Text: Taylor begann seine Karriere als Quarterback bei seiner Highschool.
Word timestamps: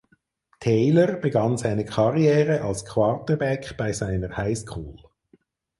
Taylor 0.59 1.13
begann 1.17 1.59
seine 1.59 1.85
Karriere 1.85 2.61
als 2.63 2.85
Quarterback 2.85 3.77
bei 3.77 3.93
seiner 3.93 4.35
Highschool. 4.35 4.95